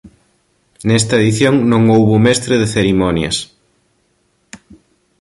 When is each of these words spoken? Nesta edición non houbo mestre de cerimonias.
Nesta 0.87 1.15
edición 1.21 1.55
non 1.71 1.83
houbo 1.93 2.23
mestre 2.25 2.53
de 2.61 2.67
cerimonias. 2.75 3.37